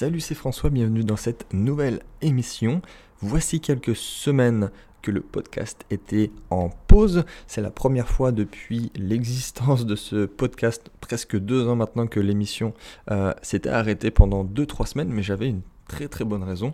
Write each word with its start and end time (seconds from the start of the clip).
Salut, 0.00 0.20
c'est 0.20 0.34
François, 0.34 0.70
bienvenue 0.70 1.04
dans 1.04 1.18
cette 1.18 1.52
nouvelle 1.52 2.00
émission. 2.22 2.80
Voici 3.20 3.60
quelques 3.60 3.94
semaines 3.94 4.70
que 5.02 5.10
le 5.10 5.20
podcast 5.20 5.84
était 5.90 6.30
en 6.48 6.70
pause. 6.70 7.26
C'est 7.46 7.60
la 7.60 7.70
première 7.70 8.08
fois 8.08 8.32
depuis 8.32 8.90
l'existence 8.94 9.84
de 9.84 9.96
ce 9.96 10.24
podcast, 10.24 10.90
presque 11.02 11.36
deux 11.38 11.68
ans 11.68 11.76
maintenant 11.76 12.06
que 12.06 12.18
l'émission 12.18 12.72
euh, 13.10 13.34
s'était 13.42 13.68
arrêtée 13.68 14.10
pendant 14.10 14.42
deux, 14.42 14.64
trois 14.64 14.86
semaines, 14.86 15.10
mais 15.10 15.22
j'avais 15.22 15.50
une 15.50 15.60
très 15.86 16.08
très 16.08 16.24
bonne 16.24 16.44
raison. 16.44 16.72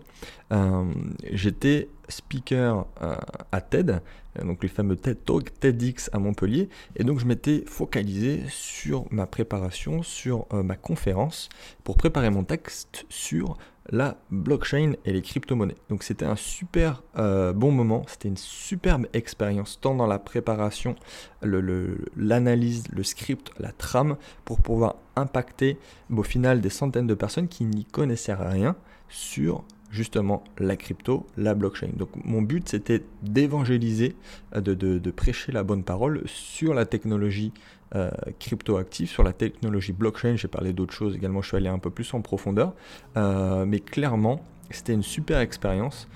Euh, 0.52 0.84
j'étais 1.32 1.88
speaker 2.08 2.86
euh, 3.02 3.16
à 3.50 3.60
TED, 3.60 4.02
donc 4.44 4.62
le 4.62 4.68
fameux 4.68 4.96
TED 4.96 5.24
Talk, 5.24 5.58
TEDx 5.58 6.10
à 6.12 6.18
Montpellier, 6.18 6.68
et 6.96 7.04
donc 7.04 7.20
je 7.20 7.26
m'étais 7.26 7.64
focalisé 7.66 8.42
sur 8.48 9.04
ma 9.10 9.26
préparation, 9.26 10.02
sur 10.02 10.46
euh, 10.52 10.62
ma 10.62 10.76
conférence, 10.76 11.48
pour 11.84 11.96
préparer 11.96 12.30
mon 12.30 12.44
texte 12.44 13.06
sur 13.08 13.56
la 13.90 14.16
blockchain 14.30 14.94
et 15.04 15.12
les 15.12 15.22
crypto-monnaies. 15.22 15.76
Donc 15.90 16.02
c'était 16.02 16.24
un 16.24 16.34
super 16.34 17.04
bon 17.14 17.70
moment, 17.70 18.04
c'était 18.08 18.28
une 18.28 18.36
superbe 18.36 19.06
expérience, 19.12 19.78
tant 19.80 19.94
dans 19.94 20.08
la 20.08 20.18
préparation, 20.18 20.96
l'analyse, 21.42 22.88
le, 22.88 22.96
le, 22.96 23.02
script, 23.04 23.52
la 23.60 23.70
trame, 23.70 24.16
pour 24.44 24.60
pouvoir 24.60 24.96
impacter 25.14 25.78
au 26.10 26.24
final 26.24 26.60
des 26.60 26.70
centaines 26.70 27.06
de 27.06 27.14
personnes 27.14 27.46
qui 27.46 27.64
n'y 27.64 27.84
connaissaient 27.84 28.34
rien 28.34 28.74
sur 29.08 29.64
justement 29.96 30.44
la 30.58 30.76
crypto, 30.76 31.26
la 31.36 31.54
blockchain. 31.54 31.88
Donc 31.96 32.10
mon 32.24 32.42
but 32.42 32.68
c'était 32.68 33.02
d'évangéliser, 33.22 34.14
euh, 34.54 34.60
de, 34.60 35.10
prêcher 35.10 35.50
la 35.50 35.64
bonne 35.64 35.82
parole 35.82 36.22
sur 36.26 36.74
la 36.74 36.84
technologie 36.84 37.52
euh, 37.94 38.10
crypto-active, 38.38 39.08
sur 39.08 39.22
la 39.22 39.32
technologie 39.32 39.92
blockchain. 39.92 40.36
J'ai 40.36 40.48
parlé 40.48 40.72
d'autres 40.72 40.94
choses 40.94 41.16
également, 41.16 41.40
je 41.40 41.48
suis 41.48 41.56
allé 41.56 41.68
un 41.68 41.78
peu 41.78 41.90
plus 41.90 42.12
en 42.14 42.20
profondeur. 42.20 42.74
Euh, 43.16 43.64
mais 43.64 43.80
clairement, 43.80 44.40
c'était 44.70 44.92
une 44.92 45.02
super 45.02 45.40
expérience. 45.40 46.08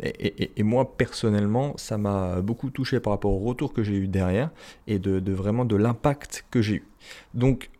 et, 0.00 0.62
moi 0.62 0.96
personnellement, 0.96 1.76
ça 1.76 1.98
m'a 1.98 2.40
beaucoup 2.42 2.70
touché 2.70 3.00
par 3.00 3.12
rapport 3.12 3.32
au 3.32 3.40
retour 3.40 3.72
que 3.72 3.82
j'ai 3.82 3.96
eu 3.96 4.06
derrière 4.06 4.50
et 4.86 5.00
de, 5.00 5.32
vraiment 5.32 5.64
de 5.64 5.74
l'impact 5.74 6.44
que 6.50 6.62
j'ai 6.62 6.76
eu. 6.76 6.86
Donc 7.34 7.70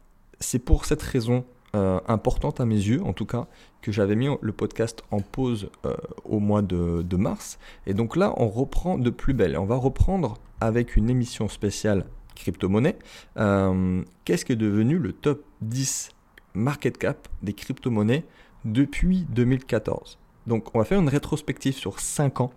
c'est 0.41 0.59
pour 0.59 0.87
cette 0.87 1.03
raison 1.03 1.45
euh, 1.75 2.01
importante 2.09 2.61
à 2.61 2.65
mes 2.65 2.77
yeux, 2.77 3.03
en 3.03 3.13
tout 3.13 3.27
cas, 3.27 3.47
que 3.83 3.93
j'avais 3.93 4.17
mis 4.17 4.29
le 4.41 4.53
podcast 4.53 5.03
en 5.11 5.21
pause 5.21 5.71
euh, 5.85 5.95
au 6.25 6.41
mois 6.41 6.63
de, 6.63 7.17
mars. 7.17 7.59
Et 7.87 7.95
donc 7.95 8.17
là, 8.17 8.35
on 8.37 8.49
reprend 8.49 8.99
de 8.99 9.11
plus 9.11 9.35
belle. 9.35 9.57
On 9.59 9.65
va 9.65 9.77
reprendre 9.77 10.39
avec 10.61 10.97
une 10.97 11.11
émission 11.11 11.49
spéciale 11.49 12.05
crypto-monnaie. 12.35 12.97
Euh, 13.39 14.03
qu'est-ce 14.25 14.45
que 14.45 14.53
est 14.53 14.57
devenu 14.57 14.99
le 14.99 15.13
top 15.13 15.45
10 15.63 16.11
market 16.55 16.99
cap 16.99 17.29
des 17.43 17.53
crypto-monnaies 17.53 18.25
depuis 18.65 19.27
2014 19.31 20.19
Donc, 20.47 20.75
on 20.75 20.79
va 20.79 20.85
faire 20.85 21.01
une 21.01 21.09
rétrospective 21.09 21.75
sur 21.75 22.01
5 22.01 22.41
ans 22.41 22.53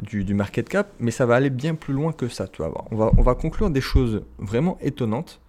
du, 0.00 0.34
market 0.34 0.68
cap, 0.68 0.92
mais 0.98 1.12
ça 1.12 1.26
va 1.26 1.36
aller 1.36 1.50
bien 1.50 1.76
plus 1.76 1.94
loin 1.94 2.12
que 2.12 2.28
ça. 2.28 2.46
On 2.90 2.96
va, 2.96 3.10
on 3.16 3.22
va 3.22 3.34
conclure 3.34 3.70
des 3.70 3.80
choses 3.80 4.24
vraiment 4.38 4.78
étonnantes, 4.80 5.40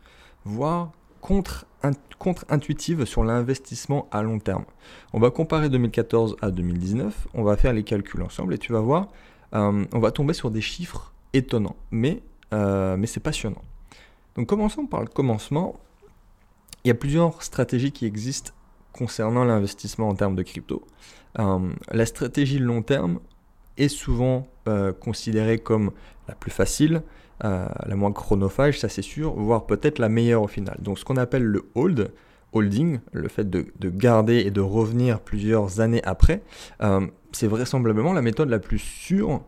voire 0.45 0.91
contre-intuitive 1.21 3.05
sur 3.05 3.23
l'investissement 3.23 4.07
à 4.11 4.23
long 4.23 4.39
terme. 4.39 4.65
On 5.13 5.19
va 5.19 5.29
comparer 5.29 5.69
2014 5.69 6.37
à 6.41 6.51
2019, 6.51 7.27
on 7.33 7.43
va 7.43 7.55
faire 7.57 7.73
les 7.73 7.83
calculs 7.83 8.21
ensemble 8.21 8.53
et 8.53 8.57
tu 8.57 8.73
vas 8.73 8.79
voir, 8.79 9.09
euh, 9.53 9.85
on 9.91 9.99
va 9.99 10.11
tomber 10.11 10.33
sur 10.33 10.51
des 10.51 10.61
chiffres 10.61 11.13
étonnants, 11.33 11.75
mais, 11.91 12.21
euh, 12.53 12.97
mais 12.97 13.07
c'est 13.07 13.19
passionnant. 13.19 13.61
Donc 14.35 14.47
commençons 14.47 14.85
par 14.85 15.01
le 15.01 15.07
commencement. 15.07 15.79
Il 16.83 16.87
y 16.87 16.91
a 16.91 16.95
plusieurs 16.95 17.43
stratégies 17.43 17.91
qui 17.91 18.05
existent 18.05 18.51
concernant 18.91 19.43
l'investissement 19.43 20.09
en 20.09 20.15
termes 20.15 20.35
de 20.35 20.43
crypto. 20.43 20.85
Euh, 21.39 21.71
la 21.91 22.05
stratégie 22.05 22.59
long 22.59 22.81
terme 22.81 23.19
est 23.77 23.87
souvent 23.87 24.47
considérée 24.99 25.57
comme 25.57 25.91
la 26.27 26.35
plus 26.35 26.51
facile, 26.51 27.01
euh, 27.43 27.67
la 27.85 27.95
moins 27.95 28.11
chronophage, 28.11 28.79
ça 28.79 28.89
c'est 28.89 29.01
sûr, 29.01 29.33
voire 29.33 29.65
peut-être 29.65 29.99
la 29.99 30.09
meilleure 30.09 30.43
au 30.43 30.47
final. 30.47 30.77
Donc 30.81 30.99
ce 30.99 31.05
qu'on 31.05 31.17
appelle 31.17 31.43
le 31.43 31.69
hold, 31.75 32.11
holding, 32.53 32.99
le 33.11 33.27
fait 33.29 33.49
de, 33.49 33.65
garder 33.89 34.39
et 34.39 34.51
de 34.51 34.61
revenir 34.61 35.19
plusieurs 35.19 35.79
années 35.79 36.03
après, 36.03 36.43
euh, 36.83 37.07
c'est 37.31 37.47
vraisemblablement 37.47 38.13
la 38.13 38.21
méthode 38.21 38.49
la 38.49 38.59
plus 38.59 38.79
sûre 38.79 39.41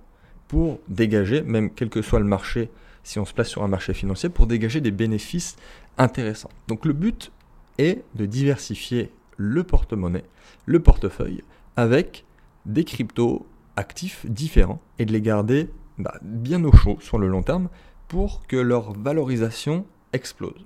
pour 0.48 0.80
dégager, 0.88 1.42
même 1.42 1.70
quel 1.70 1.90
que 1.90 2.02
soit 2.02 2.20
le 2.20 2.26
marché, 2.26 2.70
si 3.04 3.20
on 3.20 3.26
se 3.26 3.34
place 3.34 3.50
sur 3.50 3.64
un 3.64 3.68
marché 3.68 3.94
financier, 3.94 4.30
pour 4.30 4.48
dégager 4.48 4.82
des 4.82 4.92
bénéfices 4.92 5.56
intéressants. 5.98 6.52
Donc 6.68 6.86
le 6.86 6.94
but 6.94 7.32
est 7.78 8.04
de 8.16 8.26
diversifier 8.26 9.12
le 9.38 9.64
porte-monnaie, 9.64 10.24
le 10.66 10.80
portefeuille, 10.80 11.44
avec 11.76 12.26
des 12.66 12.84
cryptos 12.84 13.46
actifs 13.76 14.26
différents 14.28 14.82
et 15.00 15.06
de 15.06 15.12
les 15.12 15.22
garder 15.22 15.70
bah, 15.98 16.16
bien 16.22 16.64
au 16.64 16.72
chaud 16.72 16.98
sur 17.00 17.18
le 17.18 17.28
long 17.28 17.44
terme 17.44 17.70
pour 18.08 18.46
que 18.48 18.56
leur 18.56 18.94
valorisation 18.94 19.86
explose. 20.12 20.66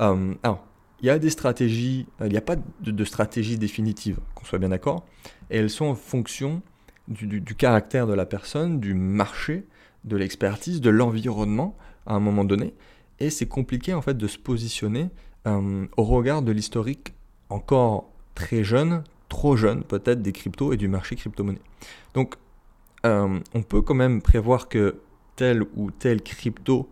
Euh, 0.00 0.34
alors, 0.42 0.66
il 1.00 1.06
y 1.06 1.10
a 1.10 1.18
des 1.18 1.30
stratégies, 1.30 2.06
il 2.20 2.28
n'y 2.28 2.36
a 2.36 2.42
pas 2.42 2.56
de, 2.80 3.04
stratégie 3.04 3.58
définitive, 3.58 4.18
qu'on 4.34 4.44
soit 4.44 4.58
bien 4.58 4.70
d'accord, 4.70 5.04
et 5.50 5.58
elles 5.58 5.70
sont 5.70 5.86
en 5.86 5.94
fonction 5.94 6.62
du, 7.08 7.42
caractère 7.54 8.06
de 8.06 8.14
la 8.14 8.26
personne, 8.26 8.80
du 8.80 8.94
marché, 8.94 9.66
de 10.04 10.16
l'expertise, 10.16 10.80
de 10.80 10.90
l'environnement 10.90 11.76
à 12.06 12.14
un 12.14 12.20
moment 12.20 12.44
donné, 12.44 12.74
et 13.18 13.30
c'est 13.30 13.46
compliqué 13.46 13.94
en 13.94 14.02
fait 14.02 14.16
de 14.16 14.26
se 14.26 14.38
positionner 14.38 15.10
euh, 15.46 15.86
au 15.96 16.04
regard 16.04 16.42
de 16.42 16.52
l'historique 16.52 17.14
encore 17.48 18.10
très 18.34 18.64
jeune, 18.64 19.04
trop 19.28 19.56
jeune 19.56 19.82
peut-être 19.84 20.22
des 20.22 20.32
cryptos 20.32 20.72
et 20.72 20.76
du 20.76 20.88
marché 20.88 21.16
crypto-monnaie. 21.16 21.60
Donc 22.14 22.36
euh, 23.06 23.38
on 23.54 23.62
peut 23.62 23.82
quand 23.82 23.94
même 23.94 24.20
prévoir 24.20 24.68
que 24.68 24.96
tel 25.36 25.62
ou 25.76 25.90
tel 25.90 26.22
crypto 26.22 26.88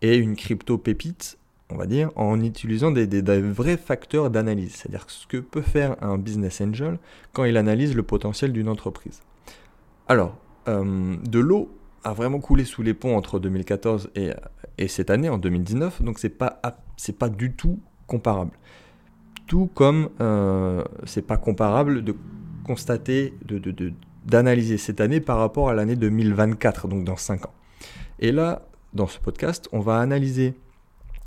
est 0.00 0.16
une 0.16 0.34
crypto 0.34 0.78
pépite, 0.78 1.38
on 1.68 1.76
va 1.76 1.86
dire, 1.86 2.10
en 2.16 2.40
utilisant 2.40 2.90
des, 2.90 3.06
vrais 3.40 3.76
facteurs 3.76 4.30
d'analyse, 4.30 4.74
c'est-à-dire 4.74 5.04
ce 5.08 5.26
que 5.26 5.36
peut 5.36 5.60
faire 5.60 6.02
un 6.02 6.16
business 6.16 6.62
angel 6.62 6.98
quand 7.32 7.44
il 7.44 7.56
analyse 7.58 7.94
le 7.94 8.02
potentiel 8.02 8.52
d'une 8.52 8.68
entreprise. 8.68 9.20
Alors, 10.08 10.36
euh, 10.68 11.16
de 11.28 11.38
l'eau 11.38 11.70
a 12.04 12.14
vraiment 12.14 12.40
coulé 12.40 12.64
sous 12.64 12.82
les 12.82 12.94
ponts 12.94 13.16
entre 13.16 13.38
2014 13.38 14.10
et, 14.16 14.88
cette 14.88 15.10
année, 15.10 15.28
en 15.28 15.36
2019, 15.36 16.02
donc 16.02 16.18
c'est 16.18 16.30
pas, 16.30 16.62
pas 17.18 17.28
du 17.28 17.52
tout 17.52 17.78
comparable. 18.06 18.52
Tout 19.46 19.68
comme 19.74 20.08
euh, 20.22 20.82
c'est 21.04 21.26
pas 21.26 21.36
comparable 21.36 22.02
de 22.02 22.14
constater, 22.64 23.34
de 23.44 23.58
d'analyser 24.24 24.78
cette 24.78 25.00
année 25.00 25.20
par 25.20 25.38
rapport 25.38 25.68
à 25.68 25.74
l'année 25.74 25.96
2024, 25.96 26.88
donc 26.88 27.04
dans 27.04 27.16
5 27.16 27.46
ans. 27.46 27.54
Et 28.18 28.32
là, 28.32 28.62
dans 28.92 29.06
ce 29.06 29.18
podcast, 29.18 29.68
on 29.72 29.80
va 29.80 29.98
analyser 29.98 30.54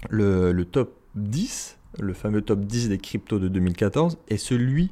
le, 0.10 0.64
top 0.64 0.96
10, 1.16 1.78
le 2.00 2.14
fameux 2.14 2.42
top 2.42 2.62
10 2.62 2.90
des 2.90 2.98
cryptos 2.98 3.40
de 3.40 3.48
2014, 3.48 4.18
et 4.28 4.38
celui 4.38 4.92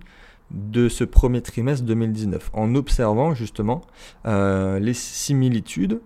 de 0.49 0.89
ce 0.89 1.03
premier 1.03 1.41
trimestre 1.41 1.85
2019, 1.85 2.49
en 2.53 2.75
observant 2.75 3.33
justement 3.33 3.81
euh, 4.25 4.79
les 4.79 4.93
similitudes 4.93 6.01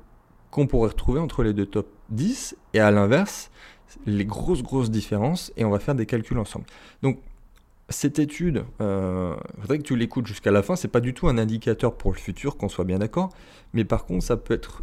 qu'on 0.51 0.67
pourrait 0.67 0.89
retrouver 0.89 1.19
entre 1.19 1.43
les 1.43 1.53
deux 1.53 1.65
top 1.65 1.87
10, 2.09 2.55
et 2.73 2.79
à 2.79 2.91
l'inverse, 2.91 3.49
les 4.05 4.25
grosses 4.25 4.63
grosses 4.63 4.91
différences, 4.91 5.51
et 5.57 5.65
on 5.65 5.71
va 5.71 5.79
faire 5.79 5.95
des 5.95 6.05
calculs 6.05 6.37
ensemble. 6.37 6.65
Donc 7.01 7.19
cette 7.89 8.17
étude, 8.17 8.65
il 8.79 8.85
euh, 8.85 9.35
faudrait 9.61 9.77
que 9.77 9.83
tu 9.83 9.95
l'écoutes 9.95 10.25
jusqu'à 10.25 10.51
la 10.51 10.63
fin, 10.63 10.75
c'est 10.75 10.87
pas 10.87 11.01
du 11.01 11.13
tout 11.13 11.27
un 11.27 11.37
indicateur 11.37 11.95
pour 11.95 12.11
le 12.11 12.17
futur, 12.17 12.57
qu'on 12.57 12.69
soit 12.69 12.83
bien 12.83 12.99
d'accord, 12.99 13.29
mais 13.73 13.85
par 13.85 14.05
contre, 14.05 14.23
ça 14.23 14.37
peut 14.37 14.55
être 14.55 14.81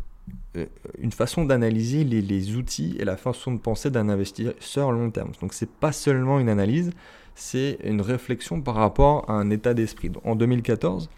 euh, 0.57 0.67
une 0.99 1.11
façon 1.11 1.45
d'analyser 1.45 2.05
les, 2.05 2.55
outils 2.55 2.97
et 3.01 3.05
la 3.05 3.17
façon 3.17 3.53
de 3.53 3.59
penser 3.59 3.91
d'un 3.91 4.09
investisseur 4.09 4.93
long 4.93 5.11
terme. 5.11 5.33
Donc, 5.41 5.53
c'est 5.53 5.69
pas 5.69 5.91
seulement 5.91 6.39
une 6.39 6.49
analyse, 6.49 6.93
c'est 7.35 7.79
une 7.83 8.01
réflexion 8.01 8.61
par 8.61 8.77
rapport 8.77 9.29
à 9.29 9.33
un 9.33 9.51
état 9.51 9.75
d'esprit. 9.75 10.13
En 10.23 10.37
2014, 10.37 11.11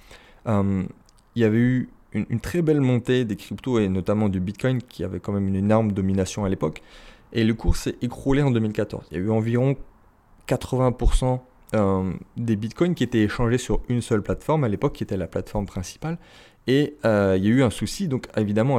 euh, 0.47 0.85
il 1.35 1.43
y 1.43 1.45
avait 1.45 1.59
eu 1.59 1.89
une, 2.13 2.25
une, 2.31 2.41
très 2.41 2.63
belle 2.63 2.81
montée 2.81 3.27
des 3.27 3.37
cryptos 3.37 3.79
et 3.79 3.89
notamment 3.89 4.31
du 4.31 4.41
Bitcoin 4.41 4.81
qui 4.81 5.05
avait 5.05 5.21
quand 5.21 5.33
même 5.33 5.49
une 5.49 5.57
énorme 5.57 5.93
domination 5.93 6.47
à 6.47 6.49
l'époque. 6.49 6.81
Et 7.35 7.45
le 7.45 7.53
cours 7.53 7.77
s'est 7.77 7.97
écroulé 8.01 8.41
en 8.41 8.53
2014. 8.53 9.09
Il 9.11 9.19
y 9.19 9.21
a 9.21 9.25
eu 9.25 9.31
environ 9.31 9.77
80% 10.49 11.41
euh, 11.75 12.13
des 12.37 12.57
bitcoins 12.57 12.95
qui 12.95 13.05
étaient 13.05 13.23
échangés 13.23 13.59
sur 13.59 13.81
une 13.89 14.01
seule 14.01 14.23
plateforme 14.23 14.65
à 14.65 14.69
l'époque, 14.69 14.95
qui 14.95 15.03
était 15.03 15.17
la 15.17 15.27
plateforme 15.27 15.67
principale. 15.67 16.19
Et 16.67 16.97
euh, 17.05 17.35
il 17.37 17.45
y 17.45 17.49
a 17.49 17.51
eu 17.51 17.63
un 17.63 17.71
souci, 17.71 18.09
donc 18.09 18.27
évidemment, 18.37 18.79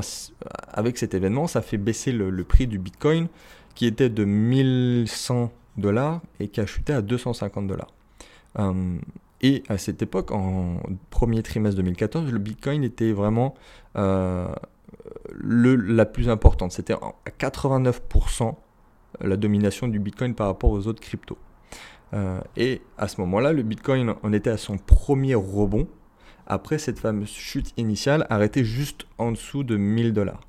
avec 0.70 0.98
cet 0.98 1.14
événement, 1.14 1.48
ça 1.48 1.62
fait 1.62 1.78
baisser 1.78 2.12
le, 2.12 2.44
prix 2.44 2.68
du 2.68 2.80
bitcoin 2.80 3.28
qui 3.76 3.86
était 3.86 4.10
de 4.10 4.24
1100 4.26 5.52
dollars 5.78 6.22
et 6.40 6.48
qui 6.48 6.62
a 6.62 6.66
chuté 6.66 6.94
à 6.94 7.02
250 7.02 7.68
dollars. 7.68 7.92
Euh, 8.58 8.98
et 9.42 9.64
à 9.68 9.78
cette 9.78 10.02
époque, 10.02 10.32
en 10.32 10.78
premier 11.10 11.44
trimestre 11.44 11.78
2014, 11.78 12.32
le 12.32 12.40
bitcoin 12.40 12.84
était 12.84 13.12
vraiment 13.12 13.54
le, 13.96 15.76
la 15.76 16.06
plus 16.06 16.30
importante. 16.30 16.72
C'était 16.72 16.94
à 16.94 17.14
89% 17.40 18.56
la 19.22 19.38
domination 19.38 19.88
du 19.88 20.00
bitcoin 20.00 20.34
par 20.34 20.48
rapport 20.48 20.72
aux 20.72 20.88
autres 20.88 21.02
cryptos. 21.02 21.38
Et 22.56 22.82
à 22.98 23.08
ce 23.08 23.20
moment-là, 23.22 23.52
le 23.52 23.62
Bitcoin 23.62 24.16
en 24.24 24.32
était 24.32 24.50
à 24.50 24.58
son 24.58 24.78
premier 24.78 25.36
rebond 25.36 25.88
après 26.48 26.78
cette 26.78 27.00
fameuse 27.00 27.30
chute 27.30 27.74
initiale 27.76 28.26
arrêtée 28.30 28.64
juste 28.64 29.06
en 29.18 29.32
dessous 29.32 29.64
de 29.64 29.76
1000 29.76 30.14
dollars. 30.14 30.48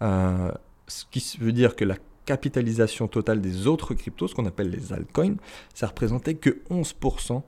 ce 0.00 1.04
qui 1.10 1.36
veut 1.38 1.52
dire 1.52 1.76
que 1.76 1.84
la 1.84 1.96
capitalisation 2.24 3.08
totale 3.08 3.40
des 3.40 3.66
autres 3.66 3.94
cryptos, 3.94 4.28
ce 4.28 4.34
qu'on 4.34 4.46
appelle 4.46 4.70
les 4.70 4.92
altcoins, 4.92 5.36
ça 5.74 5.86
représentait 5.86 6.34
que 6.34 6.62
11% 6.70 7.42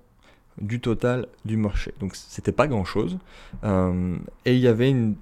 du 0.60 0.80
total 0.80 1.26
du 1.44 1.56
marché. 1.56 1.92
Donc 2.00 2.16
c'était 2.16 2.52
pas 2.52 2.66
grand 2.66 2.84
chose. 2.84 3.18
Euh, 3.64 4.16
et 4.44 4.54
il 4.54 4.60
y 4.60 4.68
avait 4.68 4.90
une. 4.90 5.16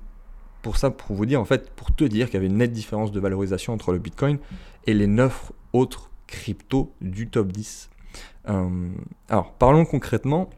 Pour 0.62 0.78
ça, 0.78 0.90
pour 0.90 1.14
vous 1.14 1.26
dire, 1.26 1.40
en 1.40 1.44
fait, 1.44 1.70
pour 1.72 1.94
te 1.94 2.04
dire 2.04 2.26
qu'il 2.26 2.34
y 2.34 2.36
avait 2.38 2.46
une 2.46 2.56
nette 2.56 2.72
différence 2.72 3.12
de 3.12 3.20
valorisation 3.20 3.74
entre 3.74 3.92
le 3.92 3.98
Bitcoin 3.98 4.38
et 4.86 4.94
les 4.94 5.06
9 5.06 5.52
autres 5.74 6.10
cryptos 6.26 6.94
du 7.02 7.28
top 7.28 7.52
10. 7.52 7.90
Euh, 8.48 8.90
alors, 9.28 9.52
parlons 9.52 9.84
concrètement. 9.84 10.50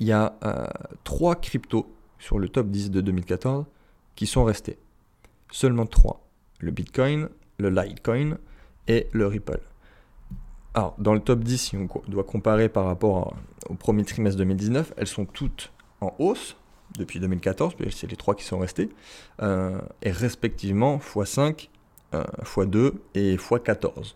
Il 0.00 0.06
y 0.06 0.12
a 0.12 0.36
euh, 0.44 0.66
trois 1.04 1.36
cryptos 1.36 1.92
sur 2.18 2.38
le 2.38 2.48
top 2.48 2.68
10 2.68 2.90
de 2.90 3.00
2014 3.00 3.66
qui 4.14 4.26
sont 4.26 4.44
restés. 4.44 4.78
Seulement 5.50 5.86
trois. 5.86 6.26
Le 6.60 6.70
Bitcoin, 6.70 7.28
le 7.58 7.70
Litecoin 7.70 8.38
et 8.88 9.08
le 9.12 9.26
Ripple. 9.26 9.60
Alors, 10.74 10.94
dans 10.98 11.14
le 11.14 11.20
top 11.20 11.40
10, 11.40 11.58
si 11.58 11.76
on 11.76 11.88
doit 12.08 12.24
comparer 12.24 12.68
par 12.68 12.86
rapport 12.86 13.36
au 13.68 13.74
premier 13.74 14.04
trimestre 14.04 14.38
2019, 14.38 14.94
elles 14.96 15.06
sont 15.06 15.24
toutes 15.24 15.72
en 16.00 16.14
hausse 16.18 16.56
depuis 16.98 17.20
2014, 17.20 17.74
c'est 17.90 18.10
les 18.10 18.16
trois 18.16 18.34
qui 18.34 18.44
sont 18.44 18.58
restés, 18.58 18.90
euh, 19.42 19.80
et 20.02 20.10
respectivement 20.10 20.98
x5, 20.98 21.68
euh, 22.14 22.24
x2 22.42 22.92
et 23.14 23.36
x14. 23.36 24.14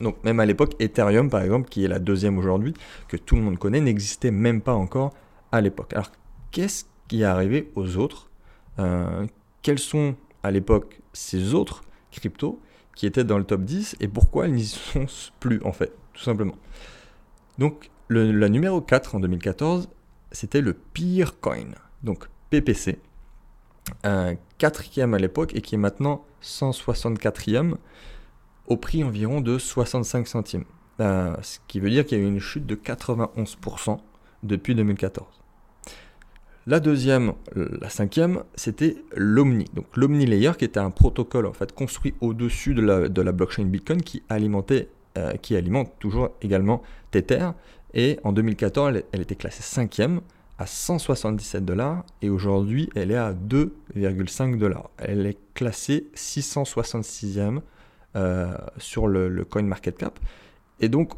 Donc 0.00 0.22
même 0.24 0.40
à 0.40 0.46
l'époque, 0.46 0.74
Ethereum, 0.78 1.30
par 1.30 1.42
exemple, 1.42 1.68
qui 1.68 1.84
est 1.84 1.88
la 1.88 1.98
deuxième 1.98 2.38
aujourd'hui, 2.38 2.74
que 3.08 3.16
tout 3.16 3.36
le 3.36 3.42
monde 3.42 3.58
connaît, 3.58 3.80
n'existait 3.80 4.30
même 4.30 4.60
pas 4.60 4.74
encore 4.74 5.14
à 5.52 5.60
l'époque. 5.60 5.92
Alors, 5.94 6.10
qu'est-ce 6.50 6.84
qui 7.08 7.22
est 7.22 7.24
arrivé 7.24 7.70
aux 7.74 7.96
autres 7.96 8.30
euh, 8.78 9.26
Quels 9.62 9.78
sont 9.78 10.16
à 10.42 10.50
l'époque 10.50 11.00
ces 11.12 11.54
autres 11.54 11.82
cryptos 12.10 12.60
qui 12.94 13.06
étaient 13.06 13.24
dans 13.24 13.38
le 13.38 13.44
top 13.44 13.62
10 13.62 13.96
et 14.00 14.08
pourquoi 14.08 14.46
elles 14.46 14.54
n'y 14.54 14.64
sont 14.64 15.06
plus 15.40 15.60
en 15.64 15.72
fait, 15.72 15.92
tout 16.12 16.22
simplement? 16.22 16.56
Donc 17.58 17.90
la 18.08 18.48
numéro 18.48 18.80
4 18.80 19.16
en 19.16 19.20
2014, 19.20 19.88
c'était 20.30 20.60
le 20.60 20.74
Peer 20.74 21.40
Coin, 21.40 21.68
donc 22.02 22.28
PPC, 22.50 23.00
quatrième 24.58 25.14
à 25.14 25.18
l'époque 25.18 25.54
et 25.54 25.60
qui 25.60 25.74
est 25.74 25.78
maintenant 25.78 26.24
164e 26.42 27.76
au 28.66 28.76
prix 28.76 29.04
environ 29.04 29.40
de 29.40 29.58
65 29.58 30.26
centimes. 30.26 30.64
Euh, 31.00 31.34
ce 31.42 31.58
qui 31.68 31.80
veut 31.80 31.90
dire 31.90 32.06
qu'il 32.06 32.18
y 32.18 32.20
a 32.20 32.24
eu 32.24 32.28
une 32.28 32.40
chute 32.40 32.66
de 32.66 32.74
91% 32.74 33.98
depuis 34.42 34.74
2014. 34.74 35.26
La 36.68 36.80
deuxième, 36.80 37.34
la 37.54 37.88
cinquième, 37.88 38.42
c'était 38.56 38.96
l'Omni. 39.14 39.66
Donc 39.74 39.86
l'Omni 39.96 40.26
Layer 40.26 40.50
qui 40.58 40.64
était 40.64 40.80
un 40.80 40.90
protocole 40.90 41.46
en 41.46 41.52
fait 41.52 41.72
construit 41.72 42.14
au-dessus 42.20 42.74
de 42.74 42.82
la, 42.82 43.08
de 43.08 43.22
la, 43.22 43.30
blockchain 43.30 43.66
Bitcoin 43.66 44.02
qui 44.02 44.24
alimentait, 44.28 44.88
euh, 45.16 45.34
qui 45.34 45.54
alimente 45.54 45.92
toujours 46.00 46.30
également 46.42 46.82
Tether. 47.12 47.50
Et 47.94 48.18
en 48.24 48.32
2014, 48.32 49.00
elle, 49.12 49.20
était 49.20 49.36
classée 49.36 49.62
cinquième 49.62 50.20
à 50.58 50.66
177 50.66 51.64
dollars 51.64 52.04
et 52.20 52.30
aujourd'hui 52.30 52.90
elle 52.96 53.12
est 53.12 53.16
à 53.16 53.32
2,5 53.32 54.58
dollars. 54.58 54.90
Elle 54.98 55.24
est 55.24 55.38
classée 55.54 56.08
666e 56.16 57.58
euh, 57.58 57.60
sur 58.78 59.08
le, 59.08 59.44
coin 59.44 59.62
market 59.62 59.98
cap 59.98 60.18
et 60.80 60.88
donc 60.88 61.12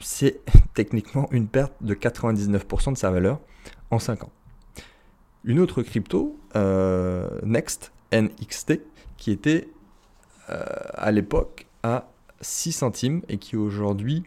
c'est 0.00 0.40
techniquement 0.74 1.28
une 1.30 1.48
perte 1.48 1.72
de 1.80 1.94
99% 1.94 2.92
de 2.92 2.96
sa 2.96 3.10
valeur 3.10 3.40
en 3.90 3.98
5 3.98 4.24
ans 4.24 4.32
une 5.44 5.60
autre 5.60 5.82
crypto, 5.82 6.38
euh, 6.56 7.28
Next, 7.42 7.92
NXT, 8.12 8.80
qui 9.16 9.30
était 9.30 9.68
euh, 10.50 10.64
à 10.94 11.10
l'époque 11.10 11.66
à 11.82 12.08
6 12.40 12.72
centimes 12.72 13.22
et 13.28 13.38
qui 13.38 13.56
aujourd'hui. 13.56 14.24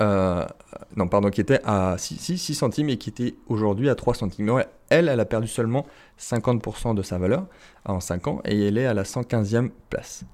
Euh, 0.00 0.44
non, 0.96 1.08
pardon, 1.08 1.30
qui 1.30 1.40
était 1.40 1.60
à 1.64 1.96
6, 1.98 2.38
6, 2.38 2.54
centimes 2.54 2.88
et 2.88 2.96
qui 2.96 3.10
était 3.10 3.34
aujourd'hui 3.48 3.88
à 3.88 3.94
3 3.94 4.14
centimes. 4.14 4.62
Elle, 4.88 5.08
elle 5.08 5.20
a 5.20 5.24
perdu 5.24 5.46
seulement 5.46 5.86
50% 6.18 6.94
de 6.94 7.02
sa 7.02 7.18
valeur 7.18 7.46
en 7.84 8.00
5 8.00 8.26
ans 8.28 8.40
et 8.44 8.68
elle 8.68 8.78
est 8.78 8.86
à 8.86 8.94
la 8.94 9.02
115e 9.02 9.70
place. 9.90 10.24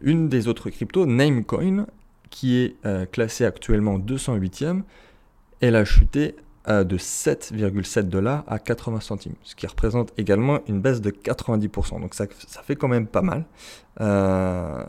Une 0.00 0.28
des 0.28 0.48
autres 0.48 0.70
cryptos, 0.70 1.06
Namecoin, 1.06 1.86
qui 2.30 2.56
est 2.56 2.76
classée 3.10 3.44
actuellement 3.44 3.98
208e, 3.98 4.82
elle 5.60 5.76
a 5.76 5.84
chuté 5.84 6.36
de 6.66 6.96
7,7 6.96 8.02
dollars 8.02 8.44
à 8.46 8.58
80 8.58 9.00
centimes, 9.00 9.34
ce 9.42 9.54
qui 9.54 9.66
représente 9.66 10.12
également 10.18 10.60
une 10.66 10.80
baisse 10.80 11.00
de 11.00 11.10
90%. 11.10 12.00
Donc 12.00 12.14
ça, 12.14 12.26
ça 12.46 12.62
fait 12.62 12.76
quand 12.76 12.88
même 12.88 13.06
pas 13.06 13.22
mal. 13.22 13.44
Euh, 14.00 14.82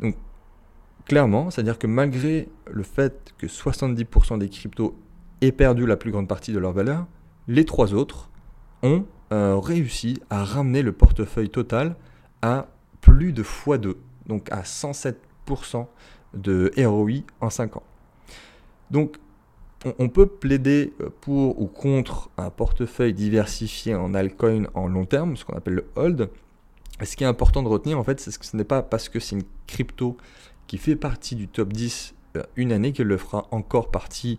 Donc 0.00 0.16
clairement, 1.04 1.50
c'est-à-dire 1.50 1.78
que 1.78 1.86
malgré 1.86 2.48
le 2.70 2.82
fait 2.82 3.34
que 3.36 3.46
70% 3.46 4.38
des 4.38 4.48
cryptos 4.48 4.98
aient 5.42 5.52
perdu 5.52 5.84
la 5.84 5.98
plus 5.98 6.10
grande 6.10 6.26
partie 6.26 6.52
de 6.52 6.58
leur 6.58 6.72
valeur, 6.72 7.06
les 7.48 7.66
trois 7.66 7.92
autres 7.92 8.30
ont 8.82 9.04
euh, 9.32 9.58
réussi 9.58 10.22
à 10.30 10.42
ramener 10.42 10.80
le 10.80 10.92
portefeuille 10.92 11.50
total 11.50 11.96
à 12.40 12.68
plus 13.02 13.34
de 13.34 13.42
x2, 13.42 13.94
donc 14.26 14.50
à 14.50 14.62
107% 14.62 15.86
de 16.32 16.72
ROI 16.78 17.24
en 17.42 17.50
5 17.50 17.76
ans. 17.76 17.82
Donc 18.90 19.18
on, 19.98 20.08
peut 20.08 20.26
plaider 20.26 20.92
euh, 21.00 21.10
pour 21.20 21.60
ou 21.60 21.66
contre 21.66 22.30
un 22.36 22.50
portefeuille 22.50 23.14
diversifié 23.14 23.94
en 23.94 24.14
altcoin 24.14 24.64
en 24.74 24.86
long 24.86 25.04
terme, 25.04 25.36
ce 25.36 25.44
qu'on 25.44 25.56
appelle 25.56 25.74
le 25.74 25.86
hold. 25.96 26.30
ce 27.02 27.16
qui 27.16 27.24
est 27.24 27.26
important 27.26 27.62
de 27.62 27.68
retenir, 27.68 27.98
en 27.98 28.04
fait, 28.04 28.20
c'est 28.20 28.36
que 28.36 28.46
ce 28.46 28.56
n'est 28.56 28.64
pas 28.64 28.82
parce 28.82 29.08
que 29.08 29.20
c'est 29.20 29.36
une 29.36 29.44
crypto 29.66 30.16
qui 30.66 30.78
fait 30.78 30.96
partie 30.96 31.36
du 31.36 31.48
top 31.48 31.72
10 31.72 32.14
euh, 32.36 32.42
une 32.56 32.72
année 32.72 32.92
qu'elle 32.92 33.06
le 33.06 33.16
fera 33.16 33.46
encore 33.50 33.90
partie 33.90 34.38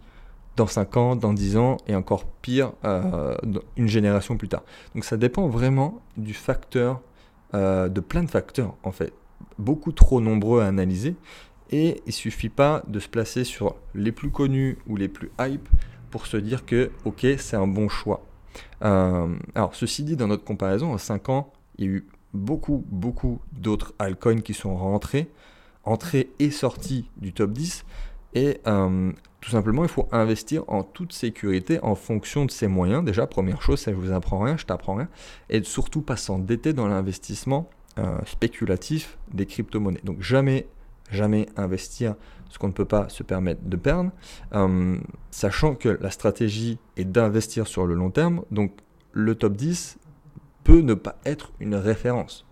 dans 0.55 0.67
5 0.67 0.97
ans, 0.97 1.15
dans 1.15 1.33
10 1.33 1.57
ans 1.57 1.77
et 1.87 1.95
encore 1.95 2.25
pire, 2.25 2.73
euh, 2.83 3.35
une 3.75 3.87
génération 3.87 4.37
plus 4.37 4.47
tard. 4.47 4.63
Donc 4.95 5.05
ça 5.05 5.15
dépend 5.15 5.47
vraiment 5.47 6.01
du 6.17 6.33
facteur, 6.33 7.01
de 7.53 7.99
plein 8.01 8.23
de 8.23 8.29
facteurs 8.29 8.75
en 8.83 8.91
fait, 8.91 9.13
beaucoup 9.59 9.91
trop 9.91 10.19
nombreux 10.19 10.61
à 10.61 10.65
analyser 10.65 11.15
et 11.71 12.01
il 12.05 12.13
suffit 12.13 12.49
pas 12.49 12.83
de 12.87 12.99
se 12.99 13.07
placer 13.07 13.43
sur 13.43 13.75
les 13.95 14.11
plus 14.11 14.31
connus 14.31 14.77
ou 14.87 14.95
les 14.95 15.07
plus 15.07 15.31
hype 15.39 15.67
pour 16.09 16.25
se 16.27 16.37
dire 16.37 16.65
que 16.65 16.91
ok 17.05 17.25
c'est 17.37 17.57
un 17.57 17.67
bon 17.67 17.89
choix. 17.89 18.23
Euh, 18.83 19.35
alors 19.55 19.75
ceci 19.75 20.03
dit, 20.03 20.15
dans 20.15 20.27
notre 20.27 20.43
comparaison, 20.43 20.93
en 20.93 20.97
5 20.97 21.29
ans, 21.29 21.51
il 21.77 21.85
y 21.85 21.87
a 21.87 21.91
eu 21.91 22.07
beaucoup, 22.33 22.85
beaucoup 22.89 23.41
d'autres 23.51 23.93
altcoins 23.99 24.41
qui 24.41 24.53
sont 24.53 24.75
rentrés, 24.75 25.29
entrés 25.83 26.29
et 26.39 26.51
sortis 26.51 27.09
du 27.17 27.33
top 27.33 27.51
10. 27.51 27.85
Et 28.33 28.59
euh, 28.67 29.11
tout 29.41 29.49
simplement, 29.49 29.83
il 29.83 29.89
faut 29.89 30.07
investir 30.11 30.63
en 30.67 30.83
toute 30.83 31.13
sécurité 31.13 31.79
en 31.81 31.95
fonction 31.95 32.45
de 32.45 32.51
ses 32.51 32.67
moyens. 32.67 33.03
Déjà, 33.03 33.25
première 33.25 33.61
chose, 33.61 33.79
ça 33.79 33.91
ne 33.91 33.95
vous 33.95 34.11
apprend 34.11 34.39
rien, 34.39 34.57
je 34.57 34.65
t'apprends 34.65 34.95
rien. 34.95 35.07
Et 35.49 35.63
surtout 35.63 36.01
pas 36.01 36.17
s'endetter 36.17 36.73
dans 36.73 36.87
l'investissement 36.87 37.69
euh, 37.97 38.19
spéculatif 38.25 39.17
des 39.33 39.45
crypto-monnaies. 39.45 40.01
Donc 40.03 40.21
jamais 40.21 40.67
jamais 41.09 41.47
investir 41.55 42.15
ce 42.49 42.57
qu'on 42.57 42.67
ne 42.67 42.73
peut 42.73 42.85
pas 42.85 43.09
se 43.09 43.23
permettre 43.23 43.61
de 43.63 43.77
perdre, 43.77 44.11
euh, 44.53 44.97
sachant 45.31 45.75
que 45.75 45.89
la 45.89 46.11
stratégie 46.11 46.79
est 46.95 47.05
d'investir 47.05 47.67
sur 47.67 47.85
le 47.85 47.93
long 47.93 48.11
terme, 48.11 48.43
donc 48.51 48.71
le 49.11 49.35
top 49.35 49.55
10 49.55 49.97
peut 50.63 50.81
ne 50.81 50.93
pas 50.93 51.17
être 51.25 51.51
une 51.59 51.75
référence. 51.75 52.45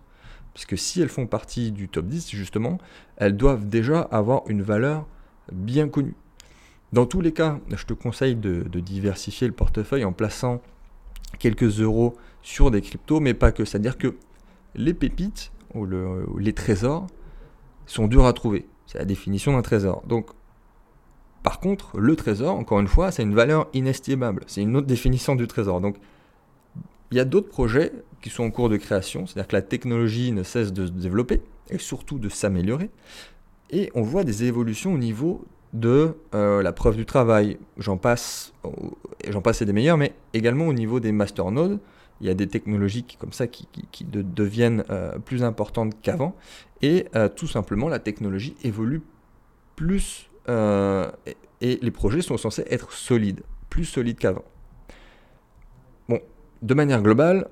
Parce 0.52 0.64
que 0.64 0.76
si 0.76 1.02
elles 1.02 1.10
font 1.10 1.26
partie 1.26 1.70
du 1.70 1.88
top 1.88 2.06
10, 2.06 2.30
justement, 2.30 2.78
elles 3.16 3.36
doivent 3.36 3.68
déjà 3.68 4.00
avoir 4.00 4.42
une 4.48 4.62
valeur 4.62 5.06
bien 5.52 5.88
connue. 5.88 6.14
Dans 6.92 7.04
tous 7.04 7.20
les 7.20 7.32
cas, 7.32 7.58
je 7.68 7.84
te 7.84 7.92
conseille 7.92 8.36
de, 8.36 8.62
diversifier 8.80 9.46
le 9.46 9.52
portefeuille 9.52 10.04
en 10.04 10.12
plaçant 10.12 10.62
quelques 11.38 11.80
euros 11.80 12.16
sur 12.42 12.70
des 12.70 12.80
cryptos, 12.80 13.20
mais 13.20 13.34
pas 13.34 13.52
que. 13.52 13.64
C'est-à-dire 13.66 13.98
que 13.98 14.14
les 14.74 14.94
pépites 14.94 15.52
ou 15.74 15.86
les 16.38 16.52
trésors, 16.54 17.06
sont 17.86 18.06
durs 18.06 18.26
à 18.26 18.32
trouver. 18.32 18.66
C'est 18.86 18.98
la 18.98 19.04
définition 19.04 19.52
d'un 19.52 19.62
trésor. 19.62 20.02
Donc, 20.06 20.30
par 21.42 21.60
contre, 21.60 21.98
le 21.98 22.16
trésor, 22.16 22.56
encore 22.56 22.80
une 22.80 22.88
fois, 22.88 23.10
c'est 23.12 23.22
une 23.22 23.34
valeur 23.34 23.68
inestimable. 23.72 24.42
C'est 24.46 24.62
une 24.62 24.76
autre 24.76 24.86
définition 24.86 25.36
du 25.36 25.46
trésor. 25.46 25.80
Donc, 25.80 25.96
il 27.10 27.16
y 27.16 27.20
a 27.20 27.24
d'autres 27.24 27.48
projets 27.48 27.92
qui 28.20 28.30
sont 28.30 28.44
en 28.44 28.50
cours 28.50 28.68
de 28.68 28.76
création, 28.76 29.26
c'est-à-dire 29.26 29.48
que 29.48 29.56
la 29.56 29.62
technologie 29.62 30.32
ne 30.32 30.42
cesse 30.42 30.72
de 30.72 30.86
se 30.86 30.90
développer 30.90 31.42
et 31.70 31.78
surtout 31.78 32.18
de 32.18 32.28
s'améliorer. 32.28 32.90
Et 33.70 33.90
on 33.94 34.02
voit 34.02 34.24
des 34.24 34.44
évolutions 34.44 34.92
au 34.92 34.98
niveau 34.98 35.44
de 35.72 36.16
euh, 36.34 36.62
la 36.62 36.72
preuve 36.72 36.96
du 36.96 37.06
travail. 37.06 37.58
J'en 37.76 37.96
passe, 37.96 38.52
j'en 39.28 39.42
passe 39.42 39.62
et 39.62 39.64
des 39.64 39.72
meilleurs, 39.72 39.96
mais 39.96 40.14
également 40.34 40.66
au 40.66 40.72
niveau 40.72 41.00
des 41.00 41.12
masternodes, 41.12 41.78
il 42.20 42.26
y 42.26 42.30
a 42.30 42.34
des 42.34 42.46
technologies 42.46 43.04
comme 43.18 43.32
ça 43.32 43.46
qui, 43.46 43.66
deviennent 44.04 44.84
euh, 44.90 45.18
plus 45.18 45.44
importantes 45.44 45.94
qu'avant. 46.00 46.34
Et 46.82 47.06
euh, 47.14 47.28
tout 47.28 47.46
simplement, 47.46 47.88
la 47.88 47.98
technologie 47.98 48.56
évolue 48.62 49.02
plus 49.74 50.30
euh, 50.48 51.10
et, 51.60 51.78
les 51.82 51.90
projets 51.90 52.22
sont 52.22 52.36
censés 52.36 52.64
être 52.70 52.92
solides, 52.92 53.42
plus 53.70 53.84
solides 53.84 54.18
qu'avant. 54.18 54.44
Bon, 56.08 56.20
de 56.62 56.74
manière 56.74 57.02
globale, 57.02 57.48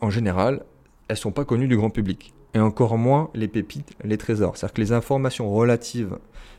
en 0.00 0.10
général, 0.10 0.64
elles 1.08 1.14
ne 1.14 1.20
sont 1.20 1.32
pas 1.32 1.44
connues 1.44 1.68
du 1.68 1.76
grand 1.76 1.90
public. 1.90 2.34
Et 2.54 2.60
encore 2.60 2.98
moins 2.98 3.30
les 3.34 3.48
pépites, 3.48 3.94
les 4.04 4.16
trésors. 4.16 4.56
C'est-à-dire 4.56 4.74
que 4.74 4.80
les 4.80 4.92
informations 4.92 5.52
relatives 5.52 6.18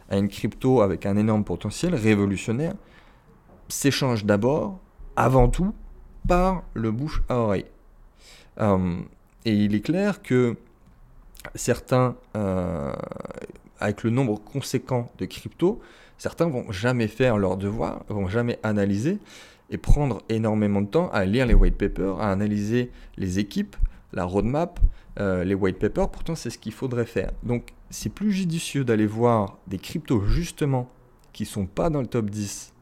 à 0.10 0.18
une 0.18 0.28
crypto 0.28 0.82
avec 0.82 1.06
un 1.06 1.16
énorme 1.16 1.44
potentiel 1.44 1.96
révolutionnaire 1.96 2.74
s'échangent 3.70 4.26
d'abord, 4.26 4.80
avant 5.16 5.48
tout, 5.48 5.74
par 6.28 6.64
le 6.74 6.92
bouche 6.92 7.22
à 7.30 7.36
oreille. 7.36 7.66
Euh, 8.60 8.98
et 9.46 9.54
il 9.54 9.76
est 9.76 9.82
clair 9.82 10.22
que 10.22 10.56
certains, 11.54 12.16
euh, 12.36 12.94
avec 13.80 14.04
le 14.04 14.10
nombre 14.10 14.40
conséquent 14.40 15.12
de 15.18 15.26
cryptos, 15.26 15.80
certains 16.18 16.48
vont 16.48 16.72
jamais 16.72 17.08
faire 17.08 17.38
leur 17.38 17.58
devoir, 17.58 18.04
vont 18.10 18.28
jamais 18.28 18.60
analyser 18.64 19.20
et 19.70 19.78
prendre 19.78 20.22
énormément 20.30 20.82
de 20.82 20.88
temps 20.88 21.10
à 21.12 21.26
lire 21.26 21.46
les 21.46 21.54
white 21.54 21.78
papers, 21.78 22.20
à 22.20 22.32
analyser 22.32 22.92
les 23.18 23.40
équipes, 23.40 23.76
la 24.14 24.24
roadmap, 24.24 24.80
euh, 25.20 25.44
les 25.44 25.56
white 25.56 25.80
papers. 25.80 26.10
Pourtant, 26.10 26.36
c'est 26.36 26.50
ce 26.50 26.58
qu'il 26.58 26.74
faudrait 26.74 27.06
faire. 27.06 27.32
Donc, 27.44 27.74
c'est 27.90 28.10
plus 28.10 28.32
judicieux 28.32 28.84
d'aller 28.84 29.08
voir 29.08 29.58
des 29.68 29.78
cryptos 29.78 30.26
justement 30.26 30.90
qui 31.34 31.46
sont 31.46 31.66
pas 31.66 31.90
dans 31.90 32.02
le 32.02 32.08
top 32.08 32.30
10 32.30 32.75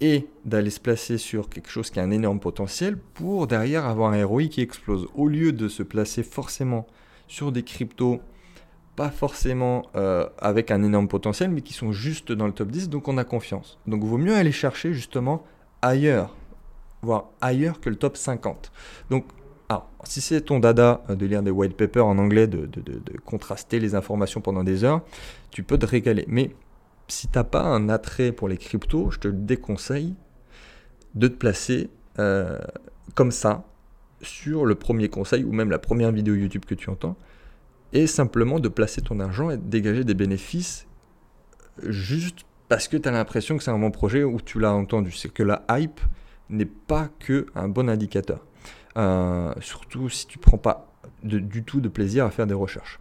et 0.00 0.26
d'aller 0.44 0.70
se 0.70 0.80
placer 0.80 1.18
sur 1.18 1.48
quelque 1.48 1.70
chose 1.70 1.90
qui 1.90 2.00
a 2.00 2.02
un 2.02 2.10
énorme 2.10 2.40
potentiel 2.40 2.98
pour 2.98 3.46
derrière 3.46 3.86
avoir 3.86 4.12
un 4.12 4.24
ROI 4.24 4.44
qui 4.44 4.60
explose. 4.60 5.08
Au 5.14 5.28
lieu 5.28 5.52
de 5.52 5.68
se 5.68 5.82
placer 5.82 6.22
forcément 6.22 6.86
sur 7.28 7.52
des 7.52 7.62
cryptos 7.62 8.20
pas 8.94 9.10
forcément 9.10 9.82
euh, 9.94 10.26
avec 10.38 10.70
un 10.70 10.82
énorme 10.82 11.06
potentiel, 11.06 11.50
mais 11.50 11.60
qui 11.60 11.74
sont 11.74 11.92
juste 11.92 12.32
dans 12.32 12.46
le 12.46 12.52
top 12.52 12.68
10, 12.68 12.88
donc 12.88 13.08
on 13.08 13.18
a 13.18 13.24
confiance. 13.24 13.78
Donc 13.86 14.00
il 14.02 14.08
vaut 14.08 14.16
mieux 14.16 14.34
aller 14.34 14.52
chercher 14.52 14.94
justement 14.94 15.44
ailleurs, 15.82 16.34
voire 17.02 17.26
ailleurs 17.42 17.80
que 17.80 17.90
le 17.90 17.96
top 17.96 18.16
50. 18.16 18.72
Donc, 19.10 19.26
si 20.04 20.20
c'est 20.20 20.40
ton 20.40 20.60
dada 20.60 21.02
euh, 21.10 21.14
de 21.14 21.26
lire 21.26 21.42
des 21.42 21.50
white 21.50 21.76
papers 21.76 22.06
en 22.06 22.18
anglais, 22.18 22.46
de, 22.46 22.66
de, 22.66 22.80
de, 22.80 23.18
contraster 23.24 23.80
les 23.80 23.94
informations 23.94 24.40
pendant 24.40 24.64
des 24.64 24.84
heures, 24.84 25.02
tu 25.50 25.62
peux 25.62 25.78
te 25.78 25.86
régaler. 25.86 26.24
Mais 26.28 26.54
si 27.08 27.28
t'as 27.28 27.44
pas 27.44 27.62
un 27.62 27.88
attrait 27.88 28.32
pour 28.32 28.48
les 28.48 28.56
cryptos, 28.56 29.10
je 29.10 29.18
te 29.18 29.28
déconseille 29.28 30.14
de 31.14 31.28
te 31.28 31.34
placer 31.34 31.90
euh, 32.18 32.58
comme 33.14 33.30
ça 33.30 33.64
sur 34.22 34.64
le 34.64 34.74
premier 34.74 35.08
conseil 35.08 35.44
ou 35.44 35.52
même 35.52 35.70
la 35.70 35.78
première 35.78 36.10
vidéo 36.10 36.34
YouTube 36.34 36.64
que 36.64 36.74
tu 36.74 36.90
entends 36.90 37.16
et 37.92 38.06
simplement 38.06 38.58
de 38.58 38.68
placer 38.68 39.02
ton 39.02 39.20
argent 39.20 39.50
et 39.50 39.56
de 39.56 39.62
dégager 39.62 40.04
des 40.04 40.14
bénéfices 40.14 40.86
juste 41.82 42.44
parce 42.68 42.88
que 42.88 42.96
tu 42.96 43.08
as 43.08 43.12
l'impression 43.12 43.56
que 43.56 43.62
c'est 43.62 43.70
un 43.70 43.78
bon 43.78 43.90
projet 43.90 44.24
ou 44.24 44.40
tu 44.40 44.58
l'as 44.58 44.72
entendu. 44.72 45.12
C'est 45.12 45.28
que 45.28 45.42
la 45.42 45.64
hype 45.70 46.00
n'est 46.50 46.64
pas 46.66 47.08
que 47.20 47.46
un 47.54 47.68
bon 47.68 47.88
indicateur. 47.88 48.44
Euh, 48.96 49.54
surtout 49.60 50.08
si 50.08 50.26
tu 50.26 50.38
prends 50.38 50.58
pas 50.58 50.90
du 51.22 51.62
tout 51.62 51.80
de 51.80 51.88
plaisir 51.88 52.24
à 52.24 52.30
faire 52.30 52.46
des 52.46 52.54
recherches. 52.54 52.98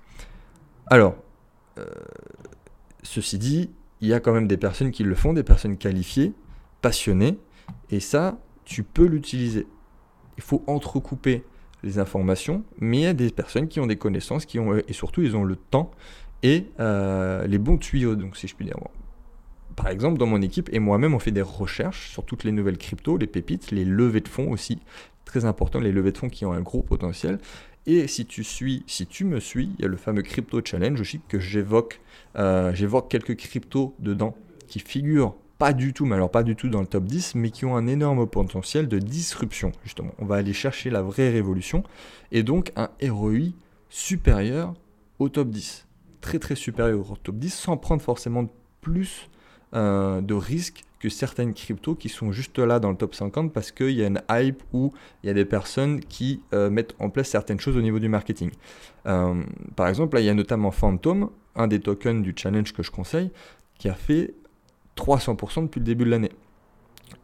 Alors, 0.88 1.16
euh, 1.80 1.86
ceci 3.04 3.38
dit, 3.38 3.72
il 4.02 4.08
y 4.08 4.14
a 4.14 4.20
quand 4.20 4.34
même 4.34 4.48
des 4.48 4.58
personnes 4.58 4.92
qui 4.92 5.04
le 5.04 5.16
font, 5.16 5.34
des 5.34 5.44
personnes 5.44 5.78
qualifiées, 5.78 6.34
passionnées, 6.82 7.38
et 7.90 8.00
ça, 8.00 8.38
tu 8.64 8.84
peux 8.84 9.06
l'utiliser. 9.06 9.68
Il 10.38 10.44
faut 10.44 10.64
entrecouper 10.68 11.44
les 11.84 12.00
informations, 12.00 12.64
mais 12.80 12.98
il 12.98 13.04
y 13.04 13.08
a 13.08 13.14
des 13.14 13.30
personnes 13.30 13.68
qui 13.68 13.80
ont 13.80 13.88
des 13.88 13.96
connaissances, 13.96 14.46
qui 14.46 14.60
ont, 14.60 14.76
et 14.76 14.94
surtout 14.94 15.22
ils 15.22 15.36
ont 15.36 15.44
le 15.44 15.56
temps 15.56 15.92
et 16.44 16.68
euh, 16.80 17.48
les 17.48 17.58
bons 17.58 17.78
tuyaux, 17.78 18.16
donc 18.16 18.36
si 18.38 18.48
je 18.48 18.56
puis 18.56 18.66
dire. 18.66 18.76
Par 19.76 19.88
exemple, 19.90 20.18
dans 20.18 20.26
mon 20.26 20.42
équipe 20.42 20.70
et 20.72 20.80
moi-même, 20.80 21.14
on 21.14 21.20
fait 21.20 21.32
des 21.32 21.42
recherches 21.42 22.10
sur 22.10 22.24
toutes 22.24 22.44
les 22.44 22.52
nouvelles 22.52 22.78
cryptos, 22.78 23.18
les 23.18 23.28
pépites, 23.28 23.72
les 23.72 23.86
levées 23.86 24.22
de 24.22 24.28
fonds 24.28 24.52
aussi, 24.52 24.80
très 25.26 25.46
important, 25.46 25.80
les 25.80 25.92
levées 25.92 26.12
de 26.12 26.18
fonds 26.18 26.30
qui 26.30 26.46
ont 26.46 26.54
un 26.54 26.62
gros 26.62 26.82
potentiel. 26.82 27.40
Et 27.88 28.08
si 28.08 28.26
tu 28.26 28.44
suis, 28.44 28.84
si 28.88 29.06
tu 29.06 29.26
me 29.26 29.40
suis, 29.40 29.70
il 29.78 29.82
y 29.84 29.86
a 29.86 29.88
le 29.88 29.98
fameux 29.98 30.24
crypto 30.24 30.60
challenge 30.64 31.00
aussi 31.00 31.22
que 31.28 31.40
j'évoque. 31.40 32.02
Euh, 32.36 32.74
j'évoque 32.74 33.10
quelques 33.10 33.36
cryptos 33.36 33.94
dedans 34.00 34.36
qui 34.68 34.80
figurent 34.80 35.36
pas 35.58 35.72
du 35.72 35.94
tout, 35.94 36.06
mais 36.06 36.16
alors 36.16 36.32
pas 36.32 36.44
du 36.44 36.56
tout 36.56 36.68
dans 36.68 36.82
le 36.82 36.88
top 36.88 37.06
10, 37.06 37.36
mais 37.36 37.50
qui 37.50 37.64
ont 37.66 37.76
un 37.76 37.88
énorme 37.88 38.28
potentiel 38.28 38.88
de 38.88 39.00
disruption, 39.00 39.72
justement. 39.84 40.12
On 40.20 40.26
va 40.26 40.36
aller 40.36 40.52
chercher 40.54 40.90
la 40.90 41.02
vraie 41.02 41.30
révolution 41.30 41.84
et 42.32 42.44
donc 42.44 42.72
un 42.76 42.90
ROI 43.02 43.54
supérieur 43.90 44.74
au 45.20 45.30
top 45.30 45.50
10. 45.50 45.88
Très 46.22 46.40
très 46.40 46.56
supérieur 46.56 47.12
au 47.12 47.16
top 47.16 47.36
10 47.36 47.54
sans 47.54 47.78
prendre 47.78 48.02
forcément 48.02 48.48
plus 48.82 49.30
euh, 49.74 50.22
de 50.22 50.34
risques 50.34 50.84
certaines 51.10 51.54
cryptos 51.54 51.96
qui 51.96 52.10
sont 52.10 52.32
juste 52.32 52.60
là 52.60 52.80
dans 52.80 52.90
le 52.90 52.98
top 52.98 53.16
50 53.16 53.54
parce 53.54 53.72
qu'il 53.72 53.92
y 53.92 54.04
a 54.04 54.08
une 54.08 54.22
hype 54.30 54.62
ou 54.74 54.94
il 55.24 55.28
y 55.28 55.30
a 55.30 55.34
des 55.34 55.46
personnes 55.46 56.00
qui 56.00 56.42
euh, 56.54 56.70
mettent 56.70 56.96
en 57.00 57.10
place 57.10 57.30
certaines 57.30 57.60
choses 57.60 57.78
au 57.78 57.82
niveau 57.82 58.00
du 58.00 58.10
marketing. 58.10 58.52
Euh, 59.06 59.44
par 59.76 59.88
exemple, 59.88 60.16
là, 60.16 60.22
il 60.22 60.26
y 60.26 60.30
a 60.30 60.34
notamment 60.34 60.72
Phantom, 60.72 61.30
un 61.56 61.68
des 61.68 61.80
tokens 61.80 62.22
du 62.22 62.34
challenge 62.36 62.74
que 62.74 62.84
je 62.84 62.92
conseille, 62.92 63.32
qui 63.78 63.90
a 63.90 63.94
fait 63.94 64.34
300% 64.98 65.64
depuis 65.64 65.80
le 65.80 65.86
début 65.86 66.06
de 66.06 66.10
l'année. 66.10 66.32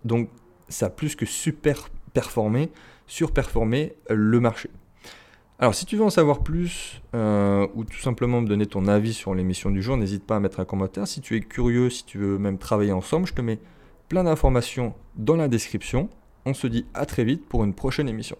Donc, 0.05 0.29
ça 0.69 0.87
a 0.87 0.89
plus 0.89 1.15
que 1.15 1.25
super 1.25 1.89
performé, 2.13 2.71
surperformé 3.07 3.93
le 4.09 4.39
marché. 4.39 4.69
Alors 5.61 5.75
si 5.75 5.85
tu 5.85 5.95
veux 5.95 6.03
en 6.03 6.09
savoir 6.09 6.39
plus 6.39 7.03
euh, 7.13 7.67
ou 7.75 7.83
tout 7.83 7.99
simplement 7.99 8.41
me 8.41 8.47
donner 8.47 8.65
ton 8.65 8.87
avis 8.87 9.13
sur 9.13 9.35
l'émission 9.35 9.69
du 9.69 9.83
jour, 9.83 9.95
n'hésite 9.95 10.25
pas 10.25 10.37
à 10.37 10.39
mettre 10.39 10.59
un 10.59 10.65
commentaire. 10.65 11.07
Si 11.07 11.21
tu 11.21 11.35
es 11.35 11.39
curieux, 11.39 11.91
si 11.91 12.03
tu 12.03 12.17
veux 12.17 12.39
même 12.39 12.57
travailler 12.57 12.93
ensemble, 12.93 13.27
je 13.27 13.35
te 13.35 13.41
mets 13.41 13.59
plein 14.09 14.23
d'informations 14.23 14.95
dans 15.17 15.35
la 15.35 15.47
description. 15.47 16.09
On 16.47 16.55
se 16.55 16.65
dit 16.65 16.87
à 16.95 17.05
très 17.05 17.23
vite 17.23 17.47
pour 17.47 17.63
une 17.63 17.75
prochaine 17.75 18.09
émission. 18.09 18.37